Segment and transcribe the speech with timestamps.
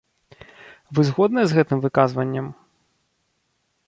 [0.97, 2.47] Вы згодныя з гэтым выказваннем?